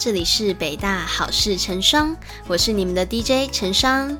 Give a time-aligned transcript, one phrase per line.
[0.00, 4.16] 这里是北大好事成双，我是你们的 DJ 成双。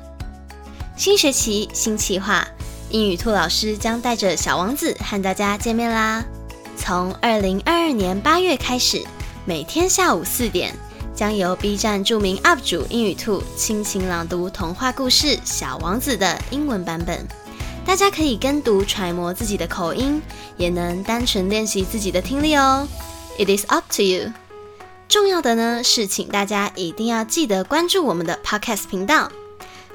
[0.95, 2.47] 新学期新计划，
[2.91, 6.23] 英语兔老师将带着小王子和大家见面啦。
[6.77, 9.03] 从二零二二年八月开始，
[9.43, 10.71] 每天下午四点，
[11.15, 17.27] 将由 B 站著名 UP 主英语兔倾情朗读童话故事《小王子》的英文版本。
[17.83, 20.21] 大家可以跟读揣摩自己的口音，
[20.57, 22.87] 也能单纯练习自己的听力哦。
[23.39, 24.31] It is up to you。
[25.11, 29.29] 重要的呢是，请大家一定要记得关注我们的 Podcast 频道。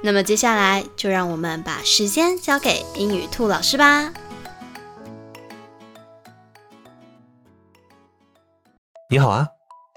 [0.02, 4.12] 那么接下来就让我们把时间交给英语兔老师吧。
[9.08, 9.48] 你好啊，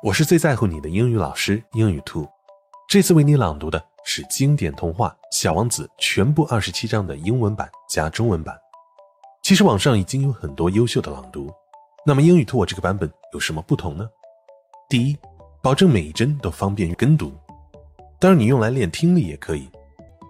[0.04, 2.26] 我是最在乎你的英语老师英语兔。
[2.88, 8.58] 这次为你朗读的是经典童话《小王子》全部二十七章的英文版加中文版。
[9.44, 11.52] 其实网上已经有很多优秀的朗读，
[12.06, 14.08] 那么英语兔我这个版本有什么不同呢？
[14.90, 15.16] 第一，
[15.62, 17.32] 保证每一帧都方便于跟读，
[18.18, 19.70] 当然你用来练听力也可以。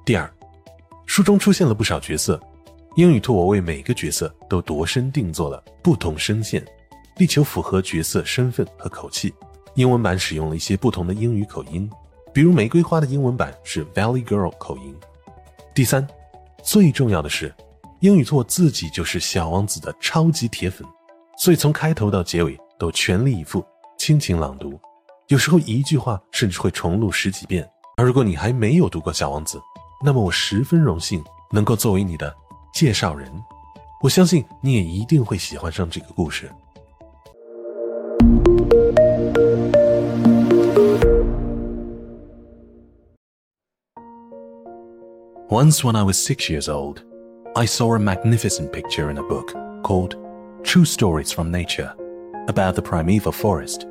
[0.06, 0.30] 第二，
[1.06, 2.38] 书中出现了不少角色，
[2.98, 6.62] 英语兔我为每个角色都度身定做了不同声线，
[7.16, 9.34] 力求符合角色身份和口气。
[9.76, 11.90] 英文版使用了一些不同的英语口音，
[12.34, 14.94] 比如玫瑰花的英文版是 Valley Girl 口音。
[15.74, 16.06] 第三，
[16.62, 17.56] 最重要的是，
[18.02, 20.86] 英语兔自己就是小王子的超级铁粉，
[21.38, 23.66] 所以从开头到结尾都全力以赴。
[24.10, 24.74] 亲情朗读，
[25.28, 27.70] 有时候一句话甚至会重录十几遍。
[27.96, 29.58] 而如果你还没有读过《小王子》，
[30.04, 32.36] 那么我十分荣幸能够作为你的
[32.74, 33.32] 介绍人。
[34.02, 36.50] 我相信你也一定会喜欢上这个故事。
[45.52, 47.04] Once, when I was six years old,
[47.54, 49.54] I saw a magnificent picture in a book
[49.84, 50.16] called
[50.64, 51.94] True Stories from Nature
[52.48, 53.86] about the primeval forest.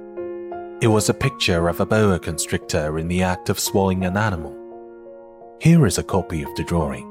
[0.80, 4.56] It was a picture of a boa constrictor in the act of swallowing an animal.
[5.60, 7.02] Here is a copy of the drawing.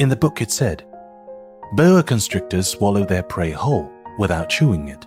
[0.00, 0.84] In the book, it said,
[1.74, 5.06] Boa constrictors swallow their prey whole without chewing it.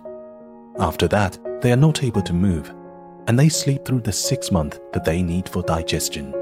[0.78, 2.72] After that, they are not able to move,
[3.26, 6.34] and they sleep through the six months that they need for digestion.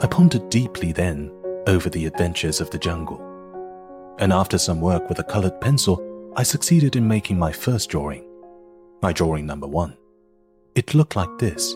[0.00, 1.30] I pondered deeply then
[1.66, 3.20] over the adventures of the jungle.
[4.18, 8.24] And after some work with a colored pencil, I succeeded in making my first drawing,
[9.02, 9.96] my drawing number one.
[10.74, 11.74] It looked like this.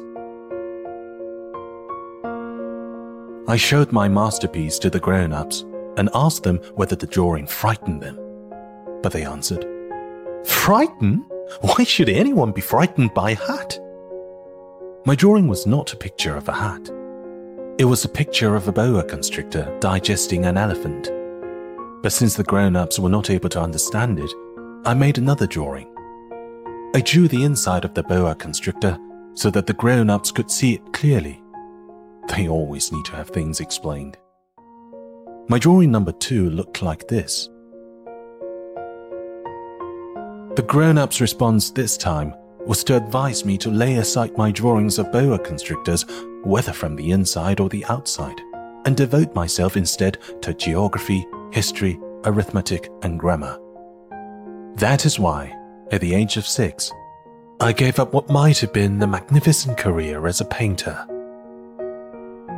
[3.48, 5.64] I showed my masterpiece to the grown ups
[5.96, 8.18] and asked them whether the drawing frightened them.
[9.02, 9.66] But they answered,
[10.44, 11.24] Frightened?
[11.60, 13.78] Why should anyone be frightened by a hat?
[15.04, 16.88] My drawing was not a picture of a hat.
[17.78, 21.10] It was a picture of a boa constrictor digesting an elephant.
[22.02, 24.32] But since the grown ups were not able to understand it,
[24.84, 25.88] I made another drawing.
[26.94, 28.98] I drew the inside of the boa constrictor
[29.34, 31.40] so that the grown ups could see it clearly.
[32.28, 34.18] They always need to have things explained.
[35.48, 37.48] My drawing number two looked like this.
[40.56, 42.34] The grown up's response this time
[42.66, 46.04] was to advise me to lay aside my drawings of boa constrictors,
[46.44, 48.40] whether from the inside or the outside,
[48.84, 53.58] and devote myself instead to geography, history, arithmetic, and grammar.
[54.76, 55.56] That is why,
[55.90, 56.90] at the age of six,
[57.60, 61.06] I gave up what might have been a magnificent career as a painter.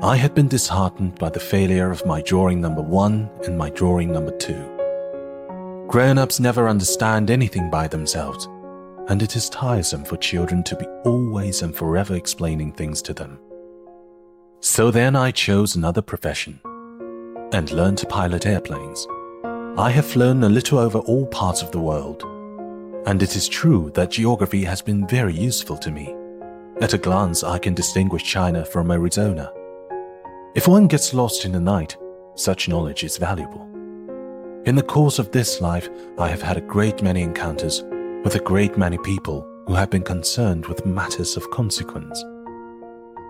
[0.02, 4.12] I had been disheartened by the failure of my drawing number one and my drawing
[4.12, 4.70] number two.
[5.88, 8.48] Grown ups never understand anything by themselves,
[9.08, 13.38] and it is tiresome for children to be always and forever explaining things to them.
[14.60, 16.60] So then I chose another profession
[17.54, 19.06] and learn to pilot airplanes.
[19.78, 22.24] I have flown a little over all parts of the world,
[23.06, 26.14] and it is true that geography has been very useful to me.
[26.80, 29.52] At a glance, I can distinguish China from Arizona.
[30.56, 31.96] If one gets lost in the night,
[32.34, 33.62] such knowledge is valuable.
[34.66, 35.88] In the course of this life,
[36.18, 37.84] I have had a great many encounters
[38.24, 42.24] with a great many people who have been concerned with matters of consequence.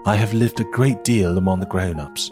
[0.06, 2.30] I have lived a great deal among the grown ups.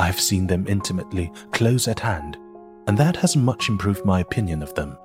[0.00, 2.38] I have seen them intimately, close at hand,
[2.86, 4.96] and that has much improved my opinion of them.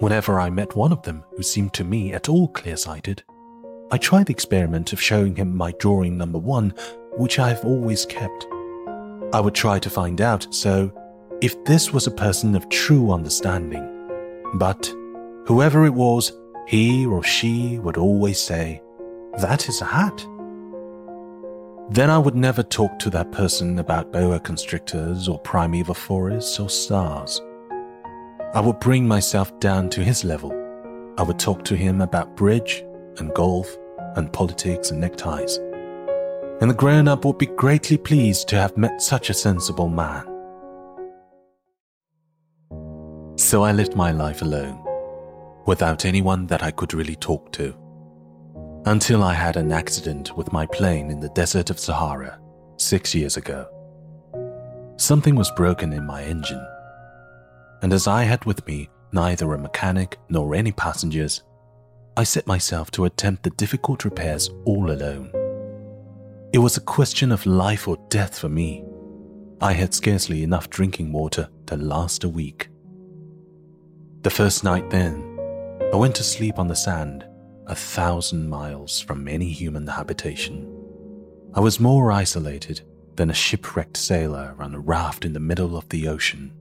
[0.00, 3.22] Whenever I met one of them who seemed to me at all clear sighted,
[3.90, 6.74] I tried the experiment of showing him my drawing number one,
[7.16, 8.46] which I have always kept.
[9.32, 10.92] I would try to find out, so,
[11.40, 13.88] if this was a person of true understanding.
[14.56, 14.86] But,
[15.46, 16.30] whoever it was,
[16.66, 18.82] he or she would always say,
[19.38, 20.26] That is a hat.
[21.90, 26.68] Then I would never talk to that person about boa constrictors or primeval forests or
[26.68, 27.40] stars.
[28.52, 30.52] I would bring myself down to his level.
[31.16, 32.84] I would talk to him about bridge
[33.16, 33.74] and golf
[34.16, 35.58] and politics and neckties.
[36.60, 40.24] And the grown up would be greatly pleased to have met such a sensible man.
[43.38, 44.84] So I lived my life alone,
[45.64, 47.74] without anyone that I could really talk to.
[48.88, 52.40] Until I had an accident with my plane in the desert of Sahara
[52.78, 53.68] six years ago.
[54.96, 56.66] Something was broken in my engine
[57.82, 61.42] and as I had with me neither a mechanic nor any passengers,
[62.16, 65.30] I set myself to attempt the difficult repairs all alone.
[66.52, 68.84] It was a question of life or death for me.
[69.60, 72.68] I had scarcely enough drinking water to last a week.
[74.22, 75.38] The first night, then,
[75.92, 77.24] I went to sleep on the sand,
[77.68, 80.66] a thousand miles from any human habitation.
[81.54, 82.80] I was more isolated
[83.16, 86.52] than a shipwrecked sailor on a raft in the middle of the ocean.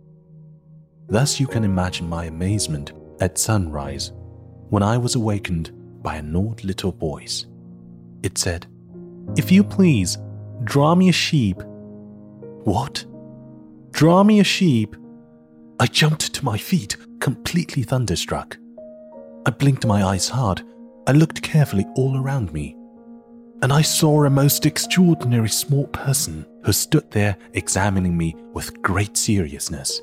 [1.07, 4.11] Thus, you can imagine my amazement at sunrise
[4.69, 5.71] when I was awakened
[6.03, 7.45] by an odd little voice.
[8.21, 8.67] It said,
[9.37, 10.17] If you please,
[10.63, 11.61] draw me a sheep.
[12.63, 13.05] What?
[13.91, 14.95] Draw me a sheep?
[15.79, 18.57] I jumped to my feet, completely thunderstruck.
[19.45, 20.63] I blinked my eyes hard.
[21.07, 22.75] I looked carefully all around me.
[23.61, 29.15] And I saw a most extraordinary small person who stood there examining me with great
[29.15, 30.01] seriousness.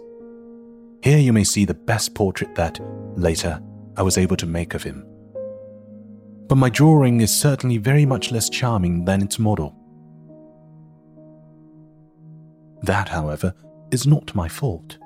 [1.02, 2.80] Here you may see the best portrait that,
[3.16, 3.60] later,
[3.98, 5.06] I was able to make of him.
[6.48, 9.76] But my drawing is certainly very much less charming than its model.
[12.82, 13.52] That, however,
[13.90, 14.96] is not my fault.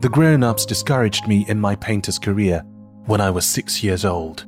[0.00, 2.64] The grown ups discouraged me in my painter's career
[3.06, 4.46] when I was six years old,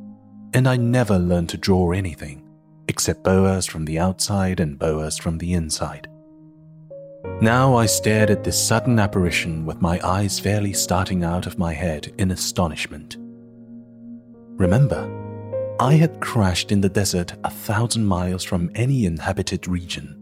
[0.56, 2.43] and I never learned to draw anything
[2.88, 6.08] except boas from the outside and boas from the inside.
[7.43, 11.75] Now I stared at this sudden apparition with my eyes fairly starting out of my
[11.75, 13.19] head in astonishment.
[14.56, 15.03] Remember,
[15.79, 20.17] I had crashed in the desert a thousand miles from any inhabited region.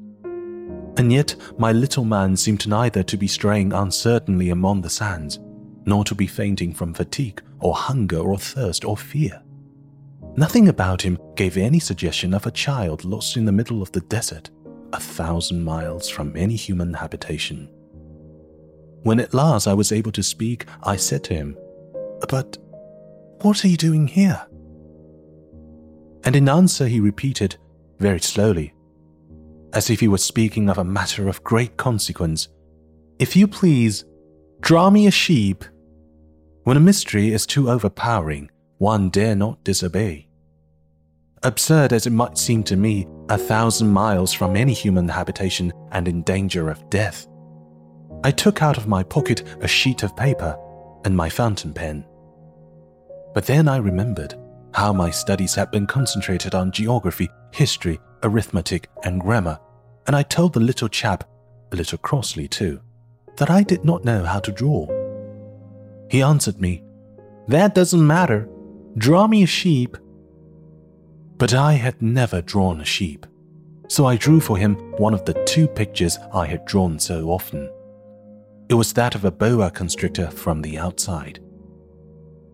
[0.97, 5.39] And yet my little man seemed neither to be straying uncertainly among the sands,
[5.87, 9.44] nor to be fainting from fatigue or hunger or thirst or fear.
[10.37, 14.01] Nothing about him gave any suggestion of a child lost in the middle of the
[14.01, 14.51] desert
[14.93, 17.69] a thousand miles from any human habitation.
[19.03, 21.57] When at last I was able to speak, I said to him,
[22.29, 22.59] But
[23.43, 24.47] what are you doing here?
[26.25, 27.57] And in answer, he repeated,
[27.99, 28.73] very slowly,
[29.73, 32.49] as if he was speaking of a matter of great consequence,
[33.19, 34.05] If you please,
[34.61, 35.65] draw me a sheep.
[36.63, 40.29] When a mystery is too overpowering, one dare not disobey.
[41.43, 46.09] Absurd as it might seem to me, a thousand miles from any human habitation and
[46.09, 47.27] in danger of death.
[48.25, 50.59] I took out of my pocket a sheet of paper
[51.05, 52.07] and my fountain pen.
[53.35, 54.35] But then I remembered
[54.73, 59.61] how my studies had been concentrated on geography, history, arithmetic, and grammar,
[60.07, 61.29] and I told the little chap,
[61.73, 62.81] a little crossly too,
[63.37, 64.87] that I did not know how to draw.
[66.11, 66.83] He answered me,
[67.49, 68.49] That doesn't matter.
[68.97, 69.97] Draw me a sheep
[71.39, 73.27] but I had never drawn a sheep,
[73.89, 77.71] so I drew for him one of the two pictures I had drawn so often.
[78.69, 81.41] It was that of a boa constrictor from the outside.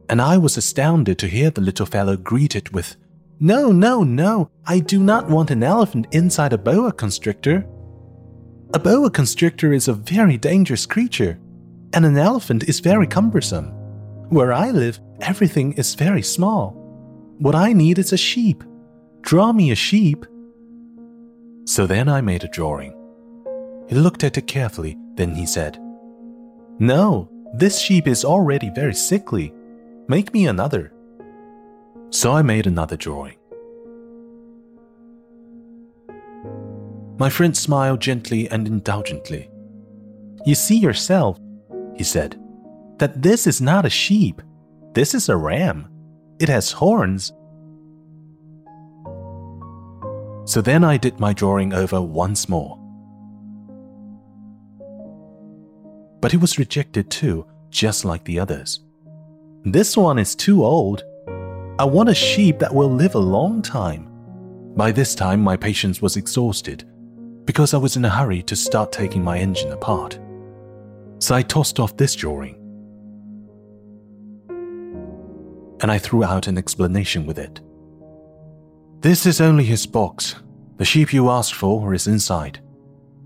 [0.08, 2.96] And I was astounded to hear the little fellow greet it with,
[3.38, 7.64] No, no, no, I do not want an elephant inside a boa constrictor.
[8.74, 11.38] A boa constrictor is a very dangerous creature,
[11.92, 13.66] and an elephant is very cumbersome.
[14.30, 16.72] Where I live, everything is very small.
[17.38, 18.64] What I need is a sheep.
[19.22, 20.26] Draw me a sheep.
[21.64, 22.94] So then I made a drawing.
[23.88, 25.78] He looked at it carefully, then he said,
[26.78, 29.52] No, this sheep is already very sickly.
[30.08, 30.92] Make me another.
[32.10, 33.36] So I made another drawing.
[37.18, 39.50] My friend smiled gently and indulgently.
[40.46, 41.38] You see yourself,
[41.94, 42.40] he said,
[42.98, 44.40] that this is not a sheep.
[44.92, 45.88] This is a ram.
[46.38, 47.32] It has horns
[50.50, 52.76] so then I did my drawing over once more.
[56.20, 58.80] But it was rejected too, just like the others.
[59.62, 61.04] This one is too old.
[61.78, 64.08] I want a sheep that will live a long time.
[64.74, 66.84] By this time, my patience was exhausted
[67.44, 70.18] because I was in a hurry to start taking my engine apart.
[71.20, 72.59] So I tossed off this drawing
[75.80, 77.60] and I threw out an explanation with it.
[79.00, 80.36] This is only his box.
[80.76, 82.60] The sheep you asked for is inside.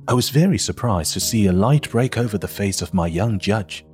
[0.06, 3.38] I was very surprised to see a light break over the face of my young
[3.38, 3.84] judge.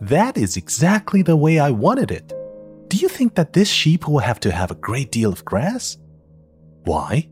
[0.00, 2.32] That is exactly the way I wanted it.
[2.88, 5.96] Do you think that this sheep will have to have a great deal of grass?
[6.84, 7.28] Why?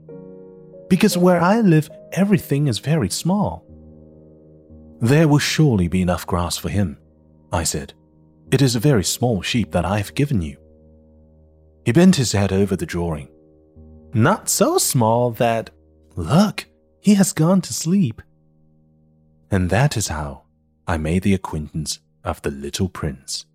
[0.88, 3.66] Because where I live, everything is very small.
[5.00, 6.96] There will surely be enough grass for him,
[7.52, 7.92] I said.
[8.52, 10.61] It is a very small sheep that I have given you.
[11.84, 13.28] He bent his head over the drawing.
[14.14, 15.70] Not so small that.
[16.14, 16.66] Look,
[17.00, 18.22] he has gone to sleep.
[19.50, 20.42] And that is how
[20.86, 23.46] I made the acquaintance of the little prince.